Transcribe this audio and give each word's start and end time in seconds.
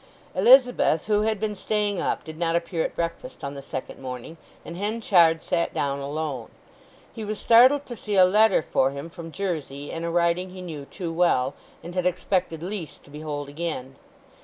Elizabeth, 0.33 1.05
who 1.05 1.21
had 1.21 1.39
been 1.39 1.53
staying 1.53 2.01
up, 2.01 2.23
did 2.23 2.35
not 2.35 2.55
appear 2.55 2.83
at 2.83 2.95
breakfast 2.95 3.43
on 3.43 3.53
the 3.53 3.61
second 3.61 4.01
morning, 4.01 4.35
and 4.65 4.75
Henchard 4.75 5.43
sat 5.43 5.75
down 5.75 5.99
alone. 5.99 6.49
He 7.13 7.23
was 7.23 7.37
startled 7.39 7.85
to 7.85 7.95
see 7.95 8.15
a 8.15 8.25
letter 8.25 8.63
for 8.63 8.89
him 8.89 9.11
from 9.11 9.31
Jersey 9.31 9.91
in 9.91 10.03
a 10.03 10.09
writing 10.09 10.49
he 10.49 10.61
knew 10.63 10.85
too 10.85 11.13
well, 11.13 11.53
and 11.83 11.93
had 11.93 12.07
expected 12.07 12.63
least 12.63 13.03
to 13.03 13.11
behold 13.11 13.47
again. 13.47 13.95